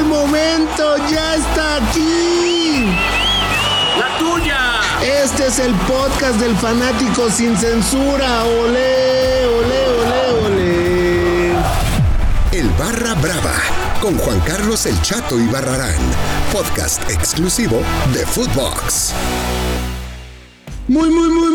[0.00, 2.86] el momento, ya está aquí.
[3.98, 4.80] La tuya.
[5.02, 8.44] Este es el podcast del fanático sin censura.
[8.44, 11.52] Ole, ole, ole, ole.
[12.52, 13.54] El Barra Brava
[14.00, 16.00] con Juan Carlos El Chato y Barrarán,
[16.52, 17.82] podcast exclusivo
[18.14, 19.12] de Footbox.
[20.88, 21.49] Muy, muy, muy,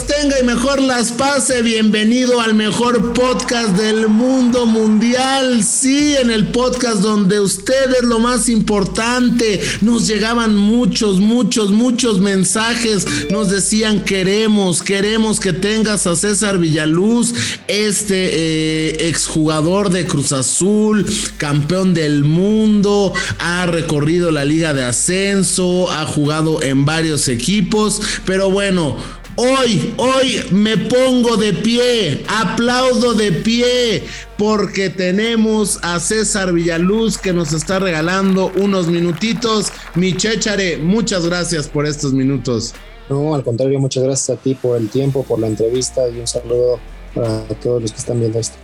[0.00, 1.60] tenga y mejor las pase.
[1.60, 5.62] Bienvenido al mejor podcast del mundo mundial.
[5.62, 9.60] Sí, en el podcast donde usted es lo más importante.
[9.82, 13.06] Nos llegaban muchos, muchos, muchos mensajes.
[13.30, 17.34] Nos decían queremos, queremos que tengas a César Villaluz,
[17.68, 21.04] este eh, exjugador de Cruz Azul,
[21.36, 28.50] campeón del mundo, ha recorrido la liga de ascenso, ha jugado en varios equipos, pero
[28.50, 28.96] bueno,
[29.36, 34.04] hoy, hoy me pongo de pie, aplaudo de pie,
[34.38, 39.72] porque tenemos a César Villaluz que nos está regalando unos minutitos.
[39.94, 42.74] Mi Chechare, muchas gracias por estos minutos.
[43.08, 46.26] No, al contrario, muchas gracias a ti por el tiempo, por la entrevista y un
[46.26, 46.78] saludo
[47.14, 48.56] para todos los que están viendo esto.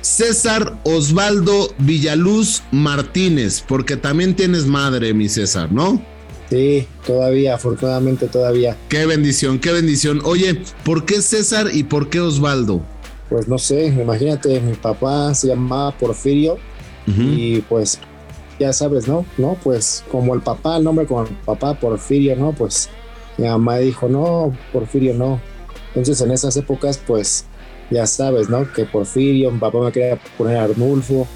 [0.00, 6.02] César Osvaldo Villaluz Martínez, porque también tienes madre, mi César, ¿no?
[6.52, 8.76] Sí, todavía, afortunadamente todavía.
[8.90, 10.20] Qué bendición, qué bendición.
[10.22, 12.82] Oye, ¿por qué César y por qué Osvaldo?
[13.30, 16.58] Pues no sé, imagínate, mi papá se llamaba Porfirio
[17.06, 17.98] y pues
[18.60, 19.24] ya sabes, ¿no?
[19.38, 22.52] No, pues como el papá, el nombre el papá Porfirio, ¿no?
[22.52, 22.90] Pues
[23.38, 25.40] mi mamá dijo, no, Porfirio no.
[25.94, 27.46] Entonces en esas épocas, pues
[27.90, 28.70] ya sabes, ¿no?
[28.70, 31.26] Que Porfirio, mi papá me quería poner Arnulfo.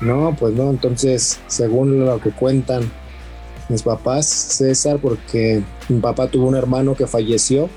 [0.00, 2.90] No, pues no, entonces según lo que cuentan
[3.68, 7.68] mis papás, César, porque mi papá tuvo un hermano que falleció,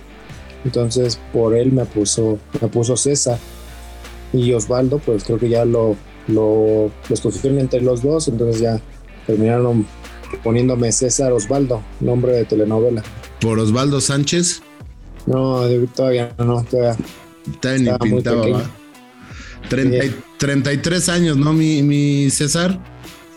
[0.64, 3.38] entonces por él me puso, me puso César.
[4.34, 5.96] Y Osvaldo, pues creo que ya lo,
[6.28, 8.80] lo, lo escogieron entre los dos, entonces ya
[9.28, 9.86] terminaron
[10.44, 13.04] poniéndome César Osvaldo, nombre de telenovela.
[13.42, 14.62] ¿Por Osvaldo Sánchez?
[15.26, 15.62] No,
[15.96, 16.98] todavía no, todavía.
[17.52, 18.64] Está ni pintado, ¿va?
[20.38, 22.80] 33 años, ¿no, mi, mi César?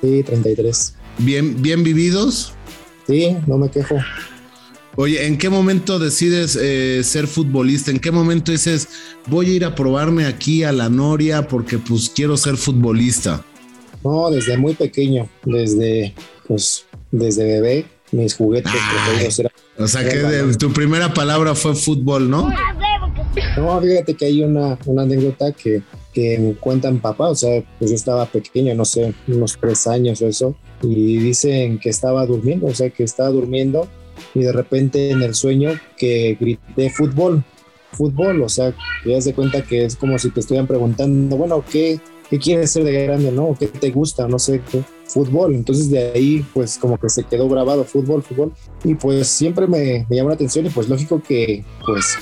[0.00, 0.95] Sí, 33.
[1.19, 2.53] ¿Bien, bien vividos?
[3.07, 3.97] Sí, no me quejo.
[4.97, 7.91] Oye, ¿en qué momento decides eh, ser futbolista?
[7.91, 8.89] ¿En qué momento dices,
[9.27, 13.45] voy a ir a probarme aquí a la Noria porque pues quiero ser futbolista?
[14.05, 16.15] No, desde muy pequeño, desde,
[16.47, 19.53] pues, desde bebé, mis juguetes preferidos eran...
[19.79, 22.49] O sea que de, tu primera palabra fue fútbol, ¿no?
[23.57, 25.83] No, fíjate que hay una, una anécdota que,
[26.15, 30.29] que cuentan papá, o sea, pues yo estaba pequeño, no sé, unos tres años o
[30.29, 33.89] eso, y dicen que estaba durmiendo, o sea, que estaba durmiendo
[34.35, 37.45] y de repente en el sueño que grité fútbol,
[37.93, 41.65] fútbol, o sea, te das de cuenta que es como si te estuvieran preguntando, bueno,
[41.71, 43.57] ¿qué, qué quieres ser de grande, no?
[43.59, 44.29] ¿Qué te gusta?
[44.29, 44.83] No sé, ¿qué?
[45.07, 45.55] fútbol.
[45.55, 48.53] Entonces de ahí pues como que se quedó grabado fútbol, fútbol.
[48.83, 52.19] Y pues siempre me, me llamó la atención y pues lógico que pues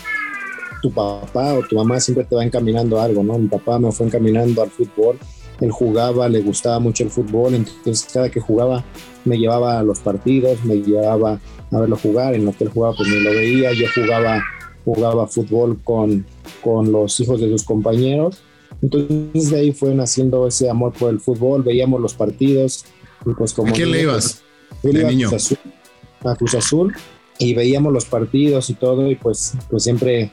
[0.83, 3.39] tu papá o tu mamá siempre te va encaminando a algo, ¿no?
[3.39, 5.19] Mi papá me fue encaminando al fútbol,
[5.61, 8.85] él jugaba, le gustaba mucho el fútbol, entonces cada que jugaba
[9.25, 12.95] me llevaba a los partidos, me llevaba a verlo jugar, en lo que él jugaba
[12.97, 14.43] pues me lo veía, yo jugaba,
[14.85, 16.27] jugaba fútbol con,
[16.63, 18.43] con los hijos de sus compañeros,
[18.83, 22.85] entonces de ahí fue naciendo ese amor por el fútbol, veíamos los partidos,
[23.25, 23.71] y pues como...
[23.71, 24.43] ¿A quién le ibas?
[24.83, 25.29] Yo de niño?
[25.29, 25.59] A Cruz, Azul,
[26.25, 26.95] a Cruz Azul
[27.39, 30.33] y veíamos los partidos y todo y pues, pues siempre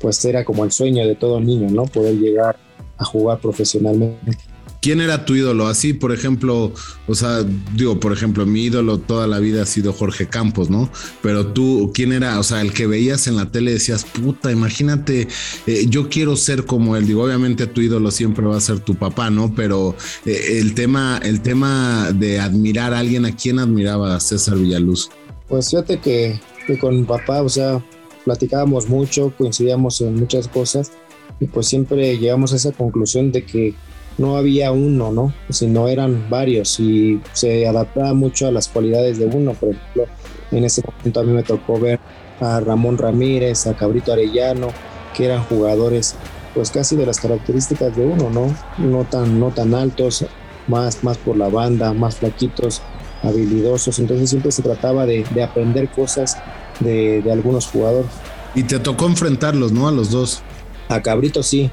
[0.00, 1.84] pues era como el sueño de todo niño, ¿no?
[1.84, 2.58] Poder llegar
[2.96, 4.36] a jugar profesionalmente.
[4.82, 5.66] ¿Quién era tu ídolo?
[5.66, 6.72] Así, por ejemplo,
[7.06, 7.44] o sea,
[7.74, 10.90] digo, por ejemplo, mi ídolo toda la vida ha sido Jorge Campos, ¿no?
[11.20, 12.38] Pero tú, ¿quién era?
[12.38, 15.28] O sea, el que veías en la tele decías, puta, imagínate,
[15.66, 17.06] eh, yo quiero ser como él.
[17.06, 19.54] Digo, obviamente tu ídolo siempre va a ser tu papá, ¿no?
[19.54, 19.94] Pero
[20.24, 25.10] eh, el tema, el tema de admirar a alguien, ¿a quién admiraba César Villaluz?
[25.46, 27.84] Pues fíjate que, que con mi papá, o sea,
[28.24, 30.92] platicábamos mucho, coincidíamos en muchas cosas
[31.38, 33.74] y pues siempre llegamos a esa conclusión de que
[34.18, 35.32] no había uno, ¿no?
[35.48, 39.54] Sino eran varios y se adaptaba mucho a las cualidades de uno.
[39.54, 40.06] Por ejemplo,
[40.50, 41.98] en ese momento a mí me tocó ver
[42.40, 44.68] a Ramón Ramírez, a Cabrito Arellano,
[45.16, 46.16] que eran jugadores
[46.54, 48.54] pues casi de las características de uno, ¿no?
[48.78, 50.26] No tan, no tan altos,
[50.66, 52.82] más, más por la banda, más flaquitos,
[53.22, 53.98] habilidosos.
[53.98, 56.36] Entonces siempre se trataba de, de aprender cosas
[56.80, 58.10] de, de algunos jugadores.
[58.54, 59.88] Y te tocó enfrentarlos, ¿no?
[59.88, 60.42] A los dos.
[60.88, 61.70] A Cabrito sí,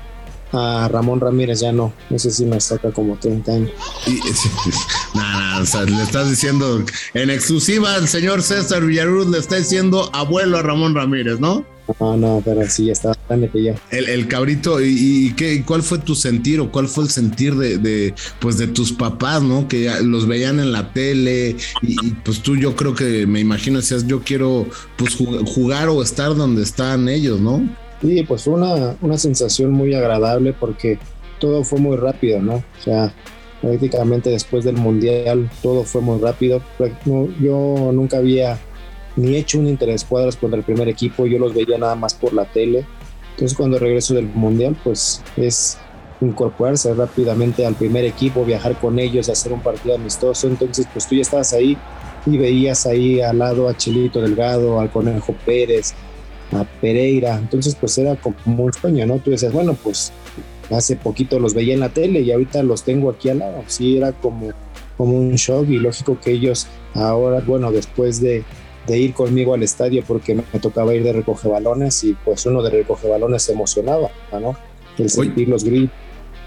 [0.52, 3.72] a Ramón Ramírez ya no, no sé si me saca como 30 años.
[5.14, 6.84] Nada, o sea, le estás diciendo
[7.14, 11.66] en exclusiva al señor César Villaruz le está diciendo abuelo a Ramón Ramírez, ¿no?
[12.00, 13.74] No, no, pero sí, está grande que yo.
[13.92, 18.58] El, cabrito, ¿y, qué, cuál fue tu sentir o cuál fue el sentir de, pues
[18.58, 19.68] de tus papás, ¿no?
[19.68, 21.96] Que los veían en la tele y,
[22.26, 24.68] pues tú yo creo que me imagino decías, yo quiero
[24.98, 27.68] pues jugar o estar donde están ellos, ¿no?
[28.02, 31.00] Sí, pues una, una sensación muy agradable porque
[31.40, 32.56] todo fue muy rápido, ¿no?
[32.56, 33.14] O sea,
[33.62, 36.62] prácticamente después del Mundial todo fue muy rápido.
[37.40, 38.60] yo nunca había
[39.16, 42.46] ni hecho un interescuadras contra el primer equipo, yo los veía nada más por la
[42.46, 42.86] tele.
[43.32, 45.80] Entonces cuando regreso del Mundial, pues es
[46.22, 50.48] incorporarse rápidamente al primer equipo, viajar con ellos, hacer un partido amistoso.
[50.48, 51.78] Entonces, pues tú ya estabas ahí
[52.26, 55.94] y veías ahí al lado a Chilito Delgado, al Conejo Pérez,
[56.52, 57.38] a Pereira.
[57.38, 59.20] Entonces, pues era como un sueño, ¿no?
[59.20, 60.12] Tú decías, bueno, pues
[60.70, 63.64] hace poquito los veía en la tele y ahorita los tengo aquí al lado.
[63.68, 64.50] Sí, era como,
[64.98, 68.44] como un shock y lógico que ellos ahora, bueno, después de,
[68.88, 72.64] de ir conmigo al estadio porque me, tocaba ir de recoge balones y pues uno
[72.64, 74.56] de recoge balones se emocionaba, ¿no?
[74.98, 75.96] El sentir los gritos,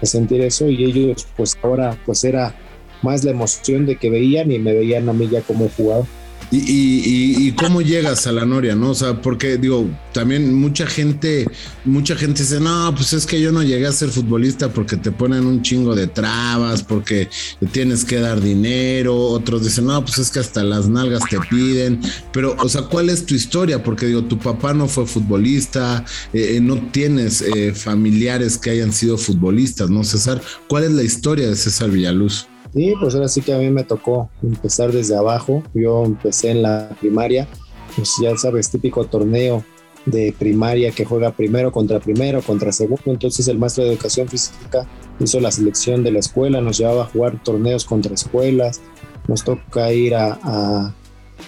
[0.01, 2.53] el sentir eso y ellos pues ahora pues era
[3.01, 6.05] más la emoción de que veían y me veían a mí ya como jugador.
[6.53, 8.89] Y, y, cómo llegas a la Noria, ¿no?
[8.89, 11.47] O sea, porque digo, también mucha gente,
[11.85, 15.11] mucha gente dice, no, pues es que yo no llegué a ser futbolista porque te
[15.11, 17.29] ponen un chingo de trabas, porque
[17.71, 19.15] tienes que dar dinero.
[19.17, 22.01] Otros dicen, no, pues es que hasta las nalgas te piden.
[22.33, 23.81] Pero, o sea, ¿cuál es tu historia?
[23.81, 26.03] Porque digo, tu papá no fue futbolista,
[26.33, 30.41] eh, no tienes eh, familiares que hayan sido futbolistas, ¿no, César?
[30.67, 32.50] ¿Cuál es la historia de César Villaluz?
[32.73, 35.61] Sí, pues ahora sí que a mí me tocó empezar desde abajo.
[35.73, 37.47] Yo empecé en la primaria,
[37.95, 39.63] pues ya sabes, típico torneo
[40.05, 43.03] de primaria que juega primero contra primero, contra segundo.
[43.05, 44.87] Entonces el maestro de educación física
[45.19, 48.81] hizo la selección de la escuela, nos llevaba a jugar torneos contra escuelas,
[49.27, 50.93] nos toca ir a,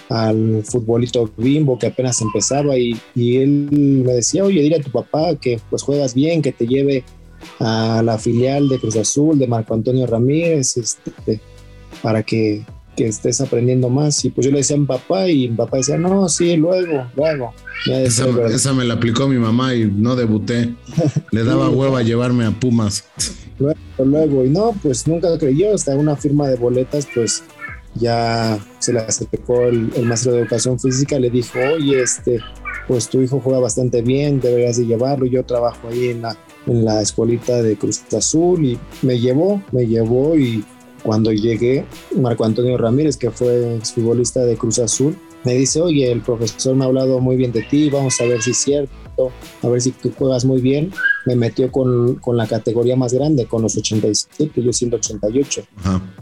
[0.08, 3.68] al futbolito bimbo que apenas empezaba y, y, él
[4.04, 7.02] me decía, oye, dile a tu papá que pues juegas bien, que te lleve
[7.60, 11.40] a la filial de Cruz Azul, de Marco Antonio Ramírez, este,
[12.02, 12.64] para que,
[12.96, 14.24] que, estés aprendiendo más.
[14.24, 17.06] Y pues yo le decía a mi papá y mi papá decía, no, sí, luego,
[17.16, 17.54] luego.
[17.86, 20.74] Esa, esa, me la aplicó mi mamá y no debuté.
[21.30, 23.04] Le daba hueva llevarme a Pumas.
[23.58, 27.44] Luego, luego, y no, pues nunca creyó, hasta una firma de boletas, pues
[27.94, 32.40] ya se le acercó el, el maestro de educación física, le dijo, oye, este,
[32.88, 36.84] pues tu hijo juega bastante bien, deberías de llevarlo, yo trabajo ahí en la en
[36.84, 40.64] la escuelita de Cruz Azul y me llevó, me llevó y
[41.02, 41.84] cuando llegué,
[42.16, 46.84] Marco Antonio Ramírez, que fue futbolista de Cruz Azul, me dice, oye, el profesor me
[46.84, 49.30] ha hablado muy bien de ti, vamos a ver si es cierto,
[49.62, 50.90] a ver si tú juegas muy bien.
[51.26, 55.62] Me metió con, con la categoría más grande, con los 87, yo siendo 88.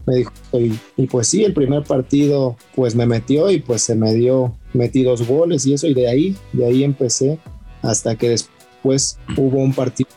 [0.06, 3.94] Me dijo, y, y, pues sí, el primer partido, pues me metió y pues se
[3.94, 7.38] me dio, metí dos goles y eso, y de ahí, de ahí empecé
[7.82, 10.10] hasta que después hubo un partido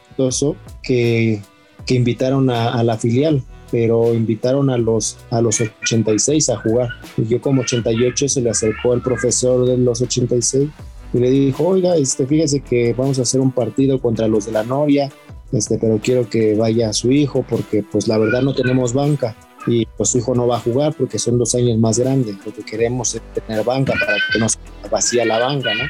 [0.83, 1.41] que,
[1.85, 6.89] que invitaron a, la filial, pero invitaron a los, a los 86 a jugar.
[7.17, 10.69] Y yo como 88 se le acercó el profesor de los 86
[11.13, 14.51] y le dijo, oiga, este, fíjese que vamos a hacer un partido contra los de
[14.51, 15.09] la Noria,
[15.51, 19.35] este, pero quiero que vaya su hijo porque pues la verdad no tenemos banca
[19.67, 22.53] y pues su hijo no va a jugar porque son dos años más grandes, lo
[22.53, 24.57] que queremos es tener banca para que no se
[24.91, 25.83] vacía la banca, ¿no?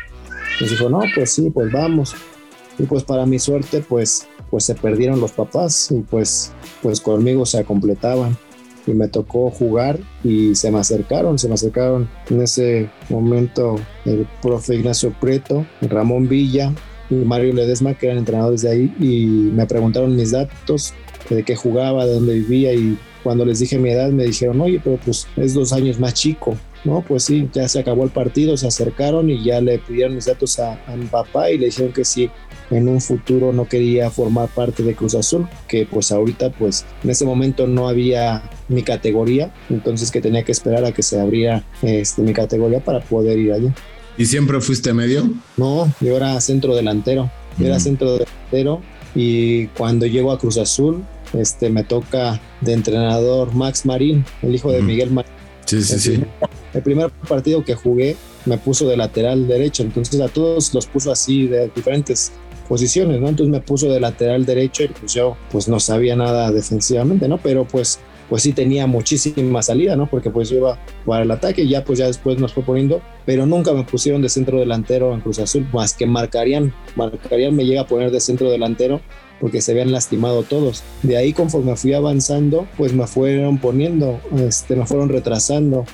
[0.53, 2.15] Entonces dijo, no, pues sí, pues vamos
[2.77, 7.45] y pues para mi suerte pues pues se perdieron los papás y pues pues conmigo
[7.45, 8.37] se completaban
[8.87, 14.27] y me tocó jugar y se me acercaron, se me acercaron en ese momento el
[14.41, 16.71] profe Ignacio Prieto, Ramón Villa
[17.09, 20.93] y Mario Ledesma que eran entrenadores de ahí y me preguntaron mis datos,
[21.29, 24.79] de qué jugaba, de dónde vivía y cuando les dije mi edad me dijeron, oye,
[24.83, 26.55] pero pues es dos años más chico.
[26.85, 30.25] No, pues sí, ya se acabó el partido, se acercaron y ya le pidieron mis
[30.25, 32.29] datos a, a mi papá y le dijeron que sí,
[32.69, 37.09] en un futuro no quería formar parte de Cruz Azul, que pues ahorita pues en
[37.09, 41.63] ese momento no había mi categoría, entonces que tenía que esperar a que se abriera
[41.81, 43.71] este, mi categoría para poder ir allí.
[44.17, 45.29] ¿Y siempre fuiste medio?
[45.57, 48.81] No, yo era centro delantero, yo era centro delantero
[49.13, 54.71] y cuando llego a Cruz Azul este, me toca de entrenador Max Marín, el hijo
[54.71, 55.31] de Miguel Marín.
[55.65, 56.23] Sí, sí, sí.
[56.75, 58.15] El primer partido que jugué
[58.45, 62.31] me puso de lateral derecho, entonces a todos los puso así de diferentes
[62.67, 63.29] posiciones, ¿no?
[63.29, 67.37] Entonces me puso de lateral derecho y pues yo pues no sabía nada defensivamente, ¿no?
[67.37, 70.07] Pero pues pues sí tenía muchísima salida, ¿no?
[70.09, 73.01] Porque pues yo iba para el ataque y ya pues ya después nos fue poniendo,
[73.25, 77.65] pero nunca me pusieron de centro delantero en Cruz Azul, más que marcarían, marcarían me
[77.65, 79.01] llega a poner de centro delantero
[79.39, 80.83] porque se habían lastimado todos.
[81.03, 85.85] De ahí conforme fui avanzando, pues me fueron poniendo, este, me fueron retrasando.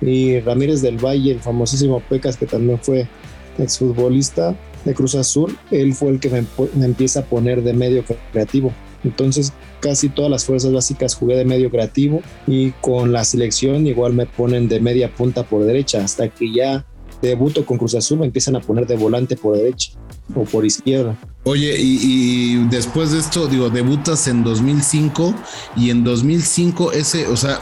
[0.00, 3.06] Y Ramírez del Valle, el famosísimo Pecas, que también fue
[3.58, 4.54] exfutbolista
[4.84, 6.44] de Cruz Azul, él fue el que me,
[6.84, 8.72] empieza a poner de medio creativo.
[9.04, 14.14] Entonces casi todas las fuerzas básicas jugué de medio creativo y con la selección igual
[14.14, 16.86] me ponen de media punta por derecha hasta que ya
[17.22, 19.92] debuto con Cruz Azul me empiezan a poner de volante por derecha
[20.34, 21.16] o por izquierda.
[21.44, 25.34] Oye, y, y, después de esto, digo, debutas en 2005
[25.76, 27.60] y en 2005 ese, o sea,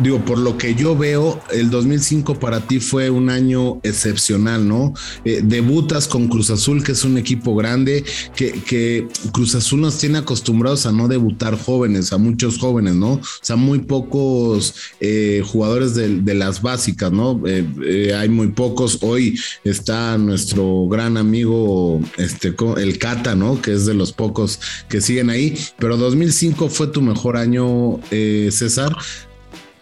[0.00, 4.94] digo, por lo que yo veo, el 2005 para ti fue un año excepcional, ¿no?
[5.24, 9.98] Eh, debutas con Cruz Azul, que es un equipo grande, que, que, Cruz Azul nos
[9.98, 13.14] tiene acostumbrados a no debutar jóvenes, a muchos jóvenes, ¿no?
[13.14, 17.42] O sea, muy pocos eh, jugadores de, las básicas, ¿no?
[17.46, 18.98] Eh, hay muy pocos.
[19.02, 23.60] Hoy está nuestro gran amigo, este, el Cata, ¿no?
[23.60, 28.96] Que es de los pocos que siguen ahí, pero 2005 fue tu mejor año, César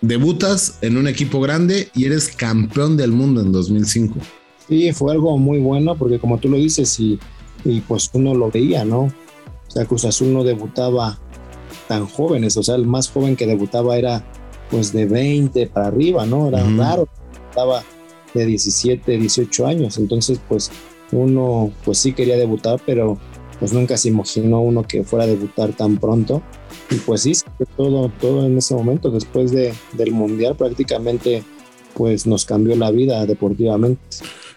[0.00, 4.19] debutas en un equipo grande y eres campeón del mundo en 2005.
[4.69, 7.19] Sí, fue algo muy bueno porque como tú lo dices y,
[7.64, 9.02] y pues uno lo veía, ¿no?
[9.02, 11.19] O sea, Cruz Azul no debutaba
[11.88, 14.25] tan jóvenes, o sea, el más joven que debutaba era
[14.71, 16.49] pues de 20 para arriba, ¿no?
[16.49, 17.09] Era raro,
[17.49, 17.83] estaba
[18.33, 20.71] de 17, 18 años, entonces pues
[21.12, 23.19] uno pues sí quería debutar, pero
[23.59, 26.42] pues nunca se imaginó uno que fuera a debutar tan pronto.
[26.90, 27.32] Y pues sí,
[27.76, 31.44] todo, todo en ese momento, después de, del Mundial prácticamente
[31.94, 34.00] pues nos cambió la vida deportivamente.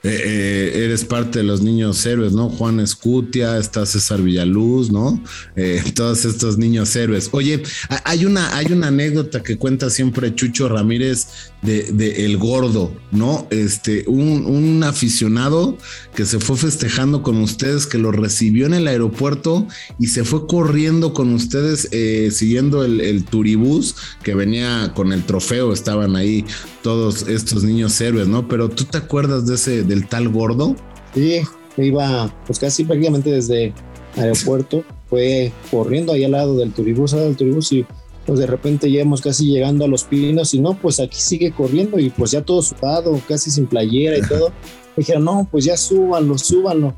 [0.05, 2.49] Eh, eh, eres parte de los niños héroes, ¿no?
[2.49, 5.23] Juan Escutia, está César Villaluz, ¿no?
[5.55, 7.29] Eh, todos estos niños héroes.
[7.31, 7.63] Oye,
[8.03, 11.27] hay una, hay una anécdota que cuenta siempre Chucho Ramírez
[11.61, 13.47] de, El Gordo, ¿no?
[13.49, 15.77] Este, un, un, aficionado
[16.13, 19.65] que se fue festejando con ustedes, que lo recibió en el aeropuerto
[19.99, 21.87] y se fue corriendo con ustedes
[22.35, 26.43] siguiendo el, el turibús que venía con el trofeo, estaban ahí
[26.83, 28.47] todos estos niños héroes, ¿no?
[28.47, 30.75] Pero tú te acuerdas de ese, del tal gordo?
[31.15, 31.41] Sí,
[31.77, 33.73] iba pues casi prácticamente desde
[34.15, 37.85] aeropuerto, fue corriendo ahí al lado del turibús, al lado del turibús y
[38.25, 41.51] pues de repente ya hemos casi llegando a los pinos y no, pues aquí sigue
[41.51, 44.51] corriendo y pues ya todo sudado, casi sin playera y todo.
[44.95, 46.93] dijeron, no, pues ya súbanlo, súbanlo.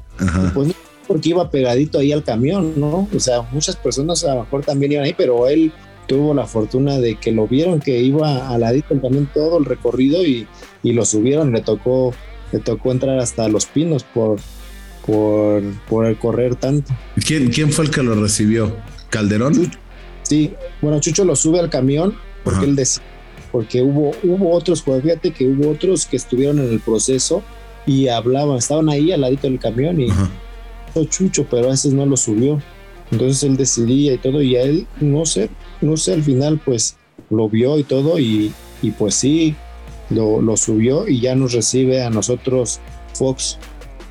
[0.54, 0.74] pues no,
[1.08, 3.08] porque iba pegadito ahí al camión, ¿no?
[3.16, 5.72] O sea, muchas personas a lo mejor también iban ahí, pero él
[6.08, 10.26] tuvo la fortuna de que lo vieron que iba al ladito también todo el recorrido
[10.26, 10.48] y,
[10.84, 12.14] y, lo subieron, le tocó,
[12.52, 14.40] le tocó entrar hasta los pinos por,
[15.06, 16.94] por, por el correr tanto.
[17.26, 18.76] ¿Quién, ¿Quién fue el que lo recibió?
[19.10, 19.72] ¿Calderón?
[20.24, 23.04] Sí, bueno, Chucho lo sube al camión porque él decía,
[23.52, 27.44] porque hubo, hubo otros, fíjate que hubo otros que estuvieron en el proceso
[27.86, 30.10] y hablaban, estaban ahí al ladito del camión y
[31.10, 32.62] Chucho, pero a veces no lo subió.
[33.12, 35.50] Entonces él decidía y todo, y a él, no sé,
[35.82, 36.98] no sé, al final pues
[37.30, 39.56] lo vio y todo, y, y pues sí,
[40.10, 42.80] lo, lo, subió y ya nos recibe a nosotros
[43.14, 43.58] Fox.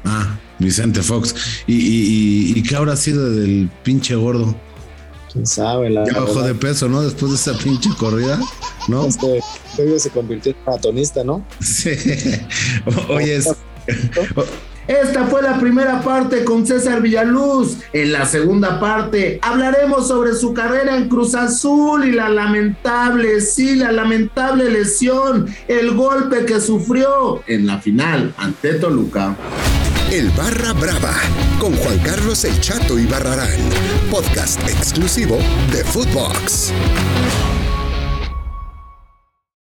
[0.05, 1.35] Ah, Vicente Fox.
[1.67, 4.55] ¿Y, y, y qué habrá sido del pinche gordo?
[5.33, 6.07] Quién sabe, la.
[6.07, 7.03] Ya bajó de peso, ¿no?
[7.03, 8.41] Después de esa pinche corrida,
[8.87, 9.07] ¿no?
[9.07, 9.41] Este,
[9.99, 11.45] se convirtió en maratonista, ¿no?
[11.61, 11.91] Sí.
[13.09, 13.41] Oye.
[14.87, 17.79] Esta fue la primera parte con César Villaluz.
[17.93, 23.77] En la segunda parte hablaremos sobre su carrera en Cruz Azul y la lamentable, sí,
[23.77, 29.37] la lamentable lesión, el golpe que sufrió en la final ante Toluca.
[30.11, 31.15] El Barra Brava
[31.59, 33.59] con Juan Carlos El Chato y Barrarán,
[34.11, 35.39] podcast exclusivo
[35.73, 36.73] de Footbox.